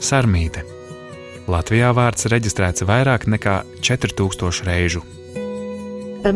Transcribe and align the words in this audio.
Sarmīte. 0.00 0.62
Latvijā 1.50 1.90
vārds 1.92 2.24
reģistrēts 2.32 2.84
vairāk 2.88 3.26
nekā 3.28 3.60
4000 3.84 4.64
reižu. 4.64 5.02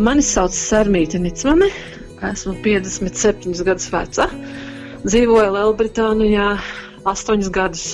Mani 0.01 0.25
sauc 0.25 0.53
Sarmīte 0.57 1.21
Nicmane, 1.21 1.71
esmu 2.29 2.55
57 2.65 3.65
gadus 3.65 3.89
veca, 3.93 4.29
dzīvoju 5.05 5.55
Lielbritānijā 5.57 6.51
8 7.09 7.49
gadus. 7.55 7.87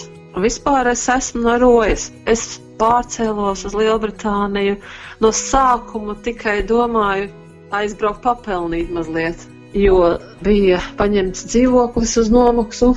Vispār 0.42 0.90
es 0.90 1.06
esmu 1.10 1.44
no 1.46 1.56
Rojas. 1.62 2.10
Es 2.26 2.58
pārcēlos 2.80 3.64
uz 3.66 3.74
Lielbritāniju. 3.76 4.76
No 5.22 5.32
sākuma 5.34 6.18
tikai 6.24 6.60
domāju 6.66 7.30
aizbraukt 7.74 8.22
papelnīt 8.26 8.90
mazliet, 8.94 9.42
jo 9.74 10.16
bija 10.42 10.82
paņemts 10.98 11.46
dzīvoklis 11.50 12.16
uz 12.24 12.30
nomaksu 12.34 12.94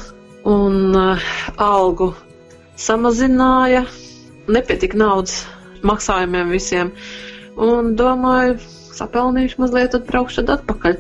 un 0.50 0.96
uh, 0.98 1.34
algu 1.62 2.14
samazināja. 2.80 3.86
Nepietika 4.52 4.97
naudas 5.00 5.43
maksājumiem 5.88 6.52
visiem. 6.52 6.92
Un 7.60 7.93
domāju, 8.00 8.57
sapelnīšu 8.97 9.61
mazliet, 9.61 9.93
tad 9.93 10.06
braukšu 10.10 10.42
tad 10.42 10.60
atpakaļ. 10.60 11.00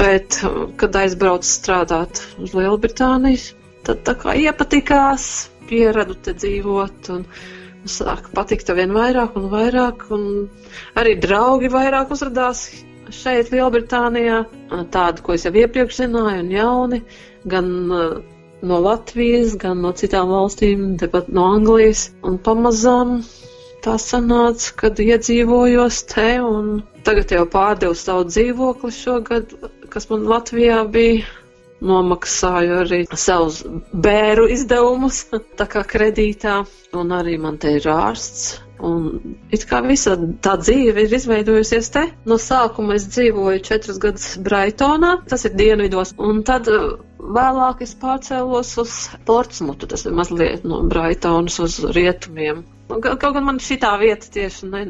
Bet, 0.00 0.40
kad 0.80 0.98
aizbraucu 1.02 1.48
strādāt 1.48 2.22
uz 2.42 2.54
Lielbritāniju, 2.56 3.54
tad 3.86 4.02
tā 4.06 4.14
kā 4.20 4.36
iepatikās, 4.38 5.28
pieradu 5.68 6.16
te 6.24 6.32
dzīvot 6.36 7.10
un 7.12 7.24
sāk 7.88 8.30
patikt 8.36 8.70
vien 8.76 8.92
vairāk 8.96 9.36
un 9.40 9.48
vairāk. 9.52 10.06
Un 10.14 10.24
arī 10.98 11.16
draugi 11.20 11.70
vairāk 11.72 12.14
uzrādās 12.14 12.68
šeit, 13.14 13.52
Lielbritānijā. 13.52 14.42
Tādu, 14.94 15.24
ko 15.24 15.36
es 15.36 15.46
jau 15.48 15.54
iepriekš 15.56 16.02
zināju, 16.04 16.42
un 16.44 16.50
jauni, 16.52 17.02
gan 17.48 17.70
uh, 17.88 18.18
no 18.62 18.78
Latvijas, 18.82 19.56
gan 19.60 19.82
no 19.84 19.92
citām 19.96 20.30
valstīm, 20.32 20.96
tepat 21.00 21.28
no 21.28 21.46
Anglijas. 21.54 22.08
Un 22.26 22.38
pamazām 22.42 23.18
tā 23.84 23.96
sanāca, 24.02 24.72
kad 24.82 25.00
iedzīvojos 25.02 26.02
te 26.10 26.30
un 26.42 26.78
tagad 27.06 27.34
jau 27.34 27.44
pārdevu 27.50 27.96
savu 27.98 28.26
dzīvokli 28.28 28.94
šogad, 28.94 29.52
kas 29.92 30.10
man 30.12 30.26
Latvijā 30.30 30.82
bija. 30.92 31.26
Nomaksāju 31.78 32.72
arī 32.82 32.96
savus 33.14 33.60
bēru 33.94 34.48
izdevumus, 34.50 35.20
tā 35.60 35.66
kā 35.70 35.84
kredītā, 35.86 36.64
un 36.98 37.12
arī 37.14 37.36
man 37.38 37.60
te 37.62 37.76
ir 37.78 37.86
ārsts. 37.92 38.56
Un 38.82 39.36
it 39.54 39.62
kā 39.70 39.78
visa 39.86 40.16
tā 40.42 40.56
dzīve 40.58 41.04
ir 41.06 41.14
izveidojusies 41.20 41.92
te. 41.94 42.02
No 42.26 42.34
sākuma 42.42 42.96
es 42.98 43.06
dzīvoju 43.14 43.62
četrus 43.70 44.02
gadus 44.02 44.26
Braitonā, 44.42 45.20
tas 45.30 45.46
ir 45.46 45.54
dienvidos, 45.58 46.16
un 46.18 46.42
tad 46.46 46.66
vēlāk 47.18 47.82
es 47.84 47.94
pārcēlos 47.98 48.72
uz 48.80 48.96
Portsmutu, 49.28 49.88
tas 49.90 50.06
ir 50.06 50.16
mazliet 50.16 50.66
no 50.68 50.82
Braitonas 50.88 51.58
uz 51.62 51.78
rietumiem. 51.94 52.64
Kaut 52.88 53.34
gan 53.34 53.44
man 53.44 53.58
šī 53.60 53.76
vieta 54.00 54.30
tieši 54.32 54.68
ne, 54.70 54.80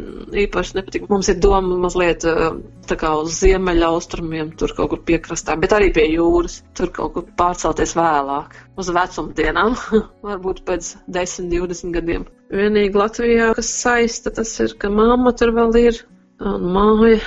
īpaši 0.45 0.77
nepatīk. 0.77 1.09
Mums 1.11 1.31
ir 1.33 1.41
doma 1.43 1.79
mazliet 1.83 2.23
tā 2.23 2.97
kā 3.01 3.11
uz 3.19 3.41
ziemeļa 3.41 3.89
austrumiem, 3.91 4.53
tur 4.61 4.75
kaut 4.77 4.93
kur 4.93 5.03
piekrastā, 5.09 5.57
bet 5.59 5.75
arī 5.75 5.91
pie 5.97 6.07
jūras. 6.13 6.61
Tur 6.79 6.93
kaut 6.95 7.17
kur 7.17 7.27
pārcelties 7.41 7.97
vēlāk, 7.99 8.55
uz 8.79 8.93
vecumdienām, 8.95 9.75
varbūt 10.29 10.63
pēc 10.69 10.93
10, 11.11 11.51
20 11.51 11.97
gadiem. 11.97 12.29
Vienīgi 12.55 13.03
Latvijā, 13.03 13.51
kas 13.59 13.75
saista, 13.83 14.31
tas 14.31 14.55
ir, 14.63 14.79
ka 14.79 14.93
mamma 14.95 15.35
tur 15.37 15.53
vēl 15.59 15.75
ir, 15.83 16.01
un 16.39 16.71
māja, 16.77 17.19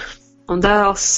un 0.50 0.64
dēls. 0.64 1.12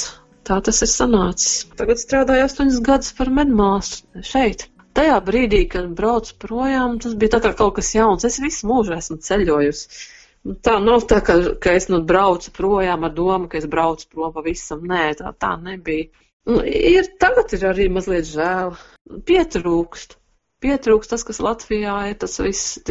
Tā 0.48 0.60
tas 0.64 0.82
ir 0.84 0.90
sanācis. 0.92 1.64
Tagad 1.80 2.02
strādāju 2.02 2.48
astoņus 2.48 2.82
gadus 2.84 3.14
par 3.18 3.32
medmāsu 3.32 4.24
šeit. 4.28 4.68
Tajā 4.94 5.16
brīdī, 5.26 5.64
kad 5.72 5.88
braucu 5.98 6.36
projām, 6.42 7.00
tas 7.02 7.16
bija 7.18 7.40
tā 7.42 7.54
kaut 7.58 7.78
kas 7.80 7.94
jauns. 7.96 8.26
Es 8.28 8.42
visu 8.44 8.68
mūžu 8.70 8.94
esmu 8.98 9.18
ceļojusi. 9.26 10.04
Tā 10.68 10.76
nav 10.84 11.06
tā, 11.08 11.22
ka, 11.24 11.38
ka 11.64 11.74
es 11.80 11.88
nu 11.90 12.02
braucu 12.04 12.52
projām 12.54 13.08
ar 13.08 13.14
domu, 13.16 13.48
ka 13.50 13.58
es 13.62 13.66
braucu 13.72 14.10
prom 14.12 14.36
pavisam. 14.36 14.84
Nē, 14.92 15.06
tā, 15.22 15.32
tā 15.40 15.54
nebija. 15.64 16.12
Nu, 16.46 16.60
ir, 16.68 17.08
tagad 17.24 17.56
ir 17.56 17.64
arī 17.70 17.88
mazliet 17.96 18.28
žēl. 18.28 18.76
Pietrūkst. 19.30 20.18
Pietrūkst 20.64 21.16
tas, 21.16 21.24
kas 21.28 21.40
Latvijā 21.44 21.96
ir, 22.12 22.18
tas 22.20 22.36
viss, 22.44 22.82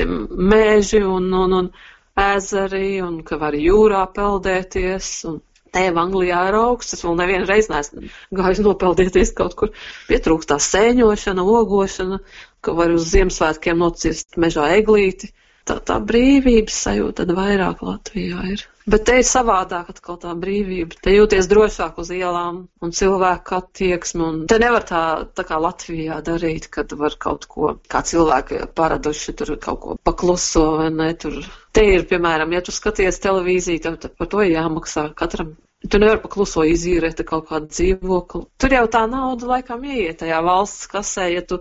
mēži 0.52 1.04
un, 1.04 1.28
un, 1.36 1.58
un 1.60 1.70
ezeri, 2.18 2.96
un 3.04 3.20
ka 3.28 3.36
var 3.40 3.56
jūrā 3.56 4.06
peldēties. 4.16 5.12
Un, 5.28 5.38
Tēva 5.72 6.02
Anglijā 6.04 6.40
ir 6.50 6.56
augsts, 6.60 6.96
es 6.96 7.04
vēl 7.06 7.14
nevienu 7.20 7.46
reizi 7.48 7.72
neesmu 7.72 8.02
gājis 8.40 8.60
nopeldēties 8.66 9.32
kaut 9.38 9.54
kur. 9.60 9.70
Pietrūkst 10.10 10.50
tā 10.52 10.58
sēņošana, 10.66 11.44
ogošana, 11.58 12.18
ka 12.64 12.74
var 12.80 12.92
uz 12.96 13.06
Ziemassvētkiem 13.14 13.80
nocirst 13.80 14.36
mežā 14.44 14.68
eglīti. 14.76 15.32
Tā, 15.68 15.76
tā 15.78 15.96
brīvības 16.02 16.76
sajūta 16.86 17.22
tad 17.22 17.36
vairāk 17.36 17.82
Latvijā 17.86 18.46
ir. 18.50 18.64
Bet 18.92 19.04
te 19.06 19.20
ir 19.20 19.26
savādāk 19.26 19.92
atkal 19.92 20.16
tā 20.18 20.32
brīvība. 20.34 20.96
Te 21.04 21.12
jūties 21.14 21.46
drošāk 21.50 22.00
uz 22.02 22.10
ielām 22.10 22.64
un 22.82 22.94
cilvēku 22.98 23.58
attieksmi. 23.60 24.24
Un 24.26 24.40
te 24.50 24.58
nevar 24.58 24.82
tā, 24.88 25.02
tā 25.38 25.46
kā 25.46 25.60
Latvijā 25.62 26.18
darīt, 26.26 26.66
kad 26.74 26.90
var 26.98 27.14
kaut 27.22 27.46
ko, 27.50 27.76
kā 27.86 28.02
cilvēki 28.02 28.64
paraduši 28.74 29.36
tur 29.38 29.54
kaut 29.62 29.82
ko 29.84 29.98
pakluso 30.02 30.64
vai 30.80 30.90
ne. 30.90 31.12
Tur. 31.22 31.38
Te 31.72 31.86
ir, 31.94 32.08
piemēram, 32.10 32.56
ja 32.56 32.64
tu 32.66 32.74
skaties 32.74 33.22
televīziju, 33.22 33.84
tev 33.86 34.16
par 34.18 34.32
to 34.34 34.42
jāmaksā 34.48 35.12
katram 35.14 35.54
Tu 35.90 35.98
nevari 35.98 36.20
pakluso 36.22 36.62
izīrēt 36.62 37.24
kaut 37.26 37.48
kādu 37.48 37.66
dzīvokli. 37.72 38.44
Tur 38.62 38.74
jau 38.76 38.84
tā 38.90 39.00
nauda 39.10 39.48
laikam 39.50 39.82
ieiet 39.82 40.20
tajā 40.20 40.38
valsts 40.46 40.86
kasē, 40.92 41.26
ja 41.32 41.42
tu 41.42 41.58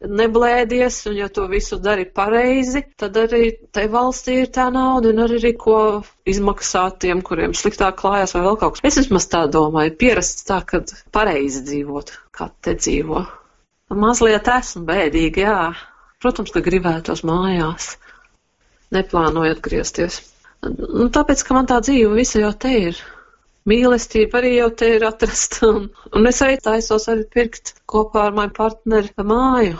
neblēdies, 0.00 1.02
un 1.10 1.16
ja 1.18 1.28
to 1.28 1.44
visu 1.50 1.76
dari 1.82 2.06
pareizi, 2.08 2.82
tad 2.96 3.16
arī 3.20 3.50
tai 3.74 3.84
valstī 3.92 4.38
ir 4.42 4.48
tā 4.54 4.70
nauda, 4.72 5.12
un 5.12 5.24
arī 5.26 5.52
ko 5.60 5.76
izmaksāt 6.28 7.00
tiem, 7.04 7.20
kuriem 7.26 7.52
sliktāk 7.56 7.98
klājās 8.00 8.34
vai 8.36 8.44
vēl 8.46 8.58
kaut 8.62 8.78
kas. 8.78 8.86
Es 8.88 9.00
vismaz 9.02 9.28
tā 9.32 9.44
domāju, 9.52 9.96
pierasts 10.00 10.48
tā, 10.48 10.62
ka 10.64 10.82
pareizi 11.12 11.62
dzīvot, 11.68 12.14
kā 12.36 12.48
te 12.64 12.76
dzīvo. 12.80 13.26
Mazliet 14.00 14.48
esmu 14.48 14.84
bēdīga, 14.88 15.44
jā. 15.44 15.62
Protams, 16.20 16.52
ka 16.54 16.60
gribētos 16.64 17.24
mājās. 17.26 17.94
Neplānoju 18.94 19.56
atgriezties. 19.56 20.20
Nu, 20.64 21.08
tāpēc, 21.12 21.42
ka 21.44 21.56
man 21.56 21.68
tā 21.68 21.80
dzīve 21.84 22.12
visa 22.18 22.42
jau 22.42 22.52
te 22.52 22.72
ir 22.88 23.00
mīlestība 23.68 24.40
arī 24.40 24.54
jau 24.56 24.68
te 24.82 24.88
ir 24.96 25.04
atrasta. 25.08 25.68
Un, 25.68 25.88
un 26.16 26.30
es 26.30 26.40
arī 26.44 26.56
taisos 26.64 27.08
arī 27.12 27.26
pirkt 27.34 27.74
kopā 27.90 28.28
ar 28.28 28.36
manu 28.38 28.56
partneri 28.56 29.12
māju. 29.32 29.78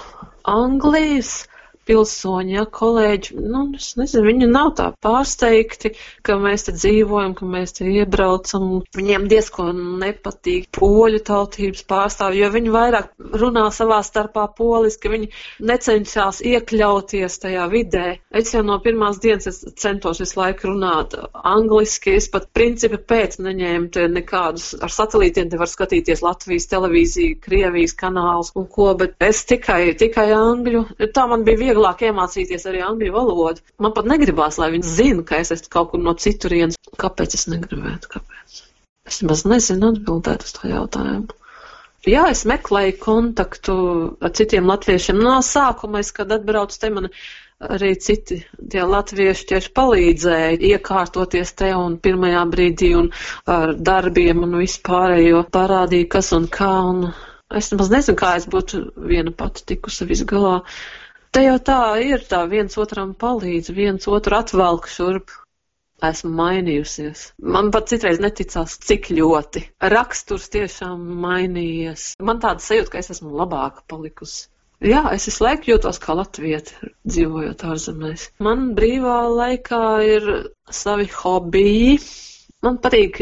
Anglijas 0.51 1.33
pilsoņi, 1.91 2.55
ja, 2.55 2.65
kolēģi, 2.71 3.37
nu, 3.51 3.65
es 3.79 3.95
nezinu, 3.99 4.27
viņi 4.29 4.49
nav 4.51 4.73
tā 4.79 4.91
pārsteigti, 5.03 5.93
ka 6.27 6.37
mēs 6.41 6.69
te 6.69 6.75
dzīvojam, 6.77 7.35
ka 7.39 7.49
mēs 7.51 7.75
te 7.79 7.89
iebraucam. 7.91 8.69
Viņiem 8.97 9.27
diezko 9.31 9.71
nepatīk 9.75 10.69
poļu 10.77 11.23
tautības 11.27 11.83
pārstāvji, 11.91 12.45
jo 12.45 12.51
viņi 12.55 12.75
vairāk 12.75 13.11
runā 13.41 13.67
savā 13.75 14.01
starpā 14.07 14.47
poliski, 14.57 15.11
viņi 15.11 15.31
necenšas 15.67 16.43
iekļauties 16.47 17.41
tajā 17.43 17.67
vidē. 17.73 18.07
Es 18.31 18.55
jau 18.55 18.63
no 18.67 18.79
pirmās 18.85 19.19
dienas 19.23 19.63
centos 19.81 20.23
visu 20.23 20.39
laiku 20.39 20.71
runāt 20.71 21.17
angliski, 21.35 22.15
es 22.21 22.31
pat 22.31 22.51
principi 22.55 23.01
pēc 23.01 23.41
neņēmu 23.43 23.91
te 23.97 24.07
nekādus, 24.13 24.73
ar 24.79 24.95
satelītiem 24.95 25.51
te 25.51 25.59
var 25.61 25.71
skatīties 25.71 26.23
Latvijas 26.23 26.71
televīziju, 26.71 27.41
Krievijas 27.43 27.97
kanālus 27.99 28.55
un 28.59 28.69
ko, 28.71 28.93
bet 29.01 29.19
es 29.25 29.43
tikai, 29.49 29.97
tikai 29.99 30.29
angļu. 30.37 30.87
Tā 31.15 31.27
man 31.31 31.43
bija 31.47 31.65
viegli 31.65 31.80
vieglāk 31.81 32.03
iemācīties 32.05 32.67
arī 32.69 32.83
angļu 32.85 33.13
valodu. 33.15 33.63
Man 33.81 33.95
pat 33.97 34.09
negribās, 34.11 34.59
lai 34.61 34.71
viņi 34.75 34.87
zina, 34.87 35.23
ka 35.25 35.41
es 35.41 35.51
esmu 35.55 35.73
kaut 35.73 35.93
kur 35.93 36.01
no 36.05 36.15
citurienes. 36.15 36.77
Kāpēc 37.01 37.35
es 37.35 37.47
negribētu? 37.49 38.11
Kāpēc? 38.13 38.63
Es 39.09 39.23
maz 39.25 39.47
nezinu 39.49 39.95
atbildēt 39.95 40.45
uz 40.45 40.53
to 40.59 40.69
jautājumu. 40.69 41.37
Jā, 42.09 42.27
es 42.33 42.47
meklēju 42.49 42.97
kontaktu 43.01 43.75
ar 44.25 44.33
citiem 44.37 44.69
latviešiem. 44.69 45.19
No 45.21 45.39
sākuma 45.45 46.01
es, 46.01 46.13
kad 46.17 46.33
atbraucu 46.33 46.79
te, 46.81 46.91
man 46.93 47.11
arī 47.61 47.91
citi 48.01 48.39
tie 48.73 48.85
latvieši 48.89 49.49
tieši 49.51 49.73
palīdzēja 49.77 50.55
iekārtoties 50.71 51.53
te 51.61 51.75
un 51.77 51.99
pirmajā 52.01 52.47
brīdī 52.53 52.95
un 52.97 53.11
ar 53.45 53.75
darbiem 53.77 54.47
un 54.47 54.57
vispārējo 54.63 55.45
parādīja, 55.53 56.09
kas 56.17 56.33
un 56.37 56.49
kā. 56.49 56.73
Un 56.93 57.11
es 57.53 57.69
nemaz 57.75 57.93
nezinu, 57.93 58.17
kā 58.21 58.33
es 58.41 58.49
būtu 58.49 58.87
viena 59.13 59.37
pati 59.37 59.69
tikusi 59.75 60.09
visgalā. 60.09 60.63
Te 61.31 61.45
jau 61.45 61.59
tā 61.63 61.81
ir, 62.03 62.25
tā 62.27 62.41
viens 62.51 62.75
otram 62.83 63.13
palīdz, 63.15 63.71
viens 63.75 64.09
otru 64.11 64.35
atvelk 64.41 64.89
šurp. 64.91 65.31
Esmu 66.09 66.31
mainījusies. 66.39 67.27
Man 67.55 67.69
pat 67.75 67.91
citreiz 67.93 68.19
neticās, 68.25 68.79
cik 68.89 69.11
ļoti. 69.13 69.63
Raksturs 69.93 70.49
tiešām 70.55 71.05
mainījies. 71.23 72.15
Man 72.25 72.41
tāda 72.43 72.65
sajūta, 72.65 72.95
ka 72.95 73.03
es 73.03 73.13
esmu 73.15 73.35
labāka 73.37 73.85
palikusi. 73.93 74.49
Jā, 74.81 75.05
es 75.13 75.29
visu 75.29 75.45
laiku 75.45 75.75
jūtos 75.75 76.01
kā 76.01 76.17
latvieti, 76.17 76.91
dzīvojot 77.05 77.63
ārzemēs. 77.69 78.27
Man 78.41 78.71
brīvā 78.79 79.19
laikā 79.29 79.83
ir 80.09 80.29
savi 80.73 81.05
hobiji. 81.13 81.99
Man 82.65 82.81
patīk 82.81 83.21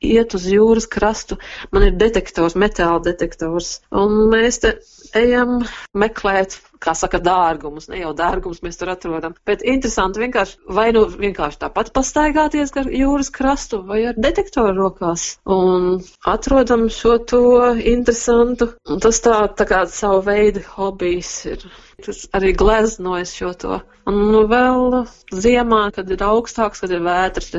iet 0.00 0.34
uz 0.34 0.46
jūras 0.48 0.88
krastu. 0.90 1.36
Man 1.74 1.84
ir 1.86 1.98
detektors, 2.00 2.56
metāla 2.58 3.00
detektors. 3.04 3.78
Un 3.92 4.30
mēs 4.32 4.60
te 4.64 4.74
ejam 5.16 5.60
meklēt, 5.96 6.56
kā 6.80 6.94
saka, 6.96 7.20
dārgumus. 7.20 7.88
Ne 7.92 8.00
jau 8.00 8.12
dārgumus 8.16 8.62
mēs 8.64 8.80
tur 8.80 8.92
atrodam. 8.94 9.34
Bet 9.48 9.64
interesanti 9.66 10.22
vienkārši, 10.22 10.58
vai 10.72 10.88
nu 10.96 11.04
vienkārši 11.10 11.60
tāpat 11.66 11.92
pastaigāties 11.96 12.72
gar 12.76 12.88
jūras 12.88 13.30
krastu, 13.34 13.82
vai 13.86 14.02
ar 14.10 14.18
detektoru 14.18 14.74
rokās. 14.78 15.26
Un 15.44 16.00
atrodam 16.24 16.88
šo 16.92 17.18
to 17.32 17.44
interesantu. 17.76 18.72
Un 18.88 19.04
tas 19.04 19.20
tā, 19.24 19.42
tā 19.56 19.68
kā 19.68 19.84
savu 19.92 20.24
veidu 20.30 20.64
hobijs 20.74 21.34
ir. 21.52 21.68
Tas 22.00 22.24
arī 22.32 22.54
gleznojas 22.56 23.34
šo 23.36 23.52
to. 23.60 23.80
Un 24.08 24.20
nu, 24.32 24.46
vēl 24.48 25.02
ziemā, 25.36 25.82
kad 25.92 26.08
ir 26.10 26.22
augstāks, 26.24 26.80
kad 26.80 26.94
ir 26.96 27.02
vētras, 27.04 27.50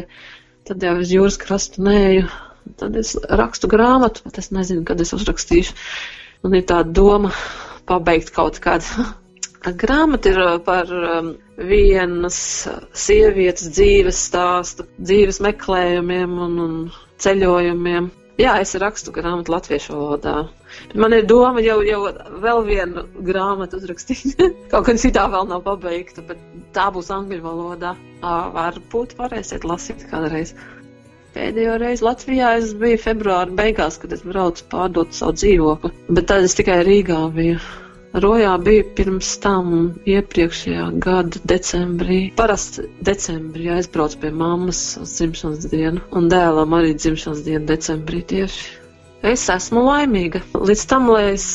tad 0.68 0.84
jau 0.86 0.96
uz 1.02 1.12
jūras 1.14 1.40
krastu 1.42 1.84
neju. 1.86 2.28
Tad 2.78 2.96
es 3.00 3.16
rakstu 3.30 3.70
grāmatu, 3.72 4.24
bet 4.28 4.38
es 4.42 4.52
nezinu, 4.54 4.86
kad 4.88 5.02
es 5.02 5.14
uzrakstīšu. 5.18 5.74
Man 6.44 6.58
ir 6.58 6.66
tāda 6.70 6.94
doma 6.98 7.32
pabeigt 7.90 8.32
kaut 8.36 8.60
kādu. 8.64 9.08
Grāmata 9.82 10.32
ir 10.32 10.40
uh, 10.42 10.56
par 10.66 10.90
um, 10.90 11.36
vienas 11.70 12.38
sievietes 12.98 13.68
dzīves 13.76 14.22
stāstu, 14.30 14.88
dzīves 14.98 15.38
meklējumiem 15.46 16.34
un, 16.48 16.56
un 16.64 16.74
ceļojumiem. 17.22 18.10
Jā, 18.42 18.56
es 18.64 18.74
rakstu 18.82 19.12
grāmatu 19.14 19.54
latviešu 19.54 19.94
valodā. 19.94 20.36
Man 20.98 21.14
ir 21.14 21.26
doma 21.30 21.62
jau, 21.62 21.78
jau 21.86 22.00
vēl 22.42 22.62
vienu 22.66 23.04
grāmatu 23.28 23.78
uzrakstīt. 23.78 24.42
Kaut 24.72 24.88
gan 24.88 25.02
citā 25.02 25.28
vēl 25.30 25.50
nav 25.52 25.62
pabeigta, 25.68 26.24
bet 26.26 26.42
tā 26.76 26.88
būs 26.96 27.12
angļu 27.14 27.42
valodā. 27.46 27.96
Varbūt 28.22 29.18
varēsiet 29.20 29.68
lasīt 29.68 30.08
kādreiz. 30.10 30.56
Pēdējo 31.36 31.78
reizi 31.80 32.04
Latvijā 32.04 32.56
es 32.60 32.74
biju 32.80 32.98
februāra 33.00 33.54
beigās, 33.62 34.00
kad 34.02 34.12
es 34.16 34.26
braucu 34.26 34.66
pārdot 34.74 35.16
savu 35.16 35.38
dzīvokli, 35.38 35.94
bet 36.18 36.28
tad 36.32 36.48
es 36.48 36.58
tikai 36.58 36.82
Rīgā 36.88 37.22
biju. 37.38 37.62
Rojā 38.12 38.58
bija 38.60 38.84
pirms 38.96 39.28
tam 39.40 39.70
iepriekšējā 40.04 40.88
gada 41.04 41.40
decembrī. 41.48 42.18
Parasti 42.36 42.84
decembrī 43.08 43.70
aizbraucu 43.78 44.20
pie 44.26 44.32
mammas 44.36 44.82
uz 45.00 45.14
dzimšanas 45.16 45.70
dienu, 45.72 46.04
un 46.12 46.28
dēlam 46.34 46.76
arī 46.76 46.92
dzimšanas 47.00 47.46
dienu 47.48 47.64
decembrī 47.70 48.20
tieši. 48.34 48.68
Es 49.32 49.48
esmu 49.54 49.86
laimīga. 49.86 50.44
Līdz 50.58 50.86
tam, 50.92 51.08
lai 51.14 51.24
es 51.38 51.48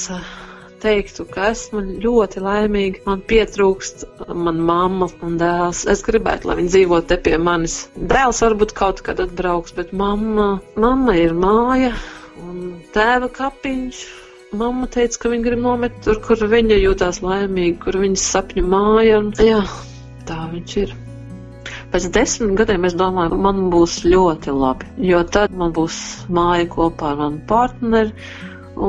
teiktu, 0.80 1.26
ka 1.28 1.50
esmu 1.52 1.82
ļoti 2.04 2.40
laimīga. 2.48 3.04
Man 3.04 3.24
pietrūkst 3.28 4.06
man 4.32 4.60
mamma 4.64 5.10
un 5.26 5.36
dēls. 5.40 5.84
Es 5.92 6.04
gribētu, 6.08 6.48
lai 6.48 6.60
viņi 6.62 6.72
dzīvo 6.72 7.02
te 7.10 7.20
pie 7.20 7.36
manis. 7.36 7.82
Dēls 7.96 8.40
varbūt 8.46 8.72
kaut 8.80 9.04
kad 9.04 9.20
atbrauks, 9.20 9.76
bet 9.76 9.92
mamma, 9.92 10.54
mamma 10.78 11.20
ir 11.20 11.36
māja 11.36 11.92
un 12.40 12.78
tēva 12.96 13.28
kapiņš. 13.42 14.06
Mamma 14.54 14.86
teica, 14.86 15.18
ka 15.22 15.30
viņa 15.32 15.42
grib 15.42 15.62
nomet 15.64 15.96
tur, 16.04 16.20
kur 16.22 16.38
viņa 16.38 16.76
jūtās 16.78 17.18
laimīga, 17.24 17.80
kur 17.82 17.98
viņas 17.98 18.26
sapņu 18.30 18.62
māja. 18.70 19.18
Un, 19.18 19.32
jā, 19.42 19.58
tā 20.28 20.36
viņš 20.52 20.76
ir. 20.84 20.92
Pēc 21.90 22.06
desmit 22.14 22.54
gadiem 22.60 22.86
es 22.86 22.94
domāju, 22.94 23.38
man 23.42 23.66
būs 23.72 24.04
ļoti 24.06 24.54
labi, 24.54 24.86
jo 25.08 25.24
tad 25.34 25.54
man 25.58 25.74
būs 25.74 25.98
māja 26.30 26.68
kopā 26.70 27.12
ar 27.12 27.20
manu 27.24 27.42
partneri 27.50 28.14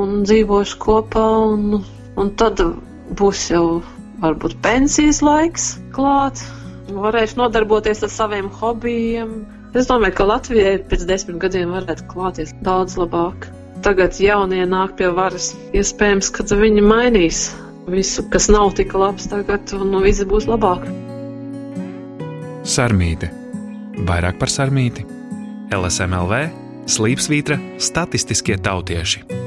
un 0.00 0.22
dzīvošu 0.28 0.78
kopā, 0.82 1.26
un, 1.50 1.82
un 2.14 2.32
tad 2.38 2.62
būs 3.18 3.48
jau 3.50 3.64
varbūt 4.22 4.58
pensijas 4.62 5.22
laiks 5.26 5.70
klāt. 5.94 6.42
Varēšu 6.88 7.42
nodarboties 7.42 8.06
ar 8.06 8.14
saviem 8.14 8.46
hobijiem. 8.60 9.40
Es 9.74 9.90
domāju, 9.90 10.20
ka 10.20 10.30
Latvijai 10.36 10.78
pēc 10.90 11.06
desmit 11.08 11.42
gadiem 11.42 11.74
varētu 11.74 12.06
klāties 12.14 12.54
daudz 12.64 12.96
labāk. 13.00 13.50
Tagad 13.84 14.18
jaunie 14.20 14.64
nāk 14.66 14.96
pie 14.98 15.10
varas. 15.14 15.52
Iespējams, 15.76 16.30
ka 16.34 16.46
viņi 16.50 16.82
mainīs 16.84 17.42
visu, 17.88 18.24
kas 18.32 18.48
nav 18.52 18.74
tik 18.78 18.94
labs 18.98 19.28
tagad, 19.30 19.70
un 19.76 19.94
viss 20.04 20.24
būs 20.28 20.48
labāk. 20.50 20.86
Sarmīte. 22.68 23.30
Vairāk 24.08 24.38
par 24.38 24.52
sarmīti. 24.52 25.06
LSMLV, 25.74 26.46
Slīpsvītra, 26.88 27.58
statistiskie 27.82 28.56
tautieši. 28.64 29.37